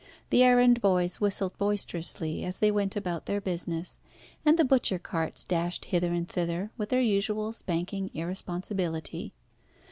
The 0.31 0.41
errand 0.41 0.81
boys 0.81 1.21
whistled 1.21 1.55
boisterously 1.59 2.43
as 2.43 2.57
they 2.57 2.71
went 2.71 2.95
about 2.95 3.27
their 3.27 3.39
business, 3.39 3.99
and 4.43 4.57
the 4.57 4.65
butcher 4.65 4.97
carts 4.97 5.43
dashed 5.43 5.85
hither 5.85 6.11
and 6.11 6.27
thither 6.27 6.71
with 6.75 6.89
their 6.89 7.01
usual 7.03 7.53
spanking 7.53 8.09
irresponsibility. 8.15 9.31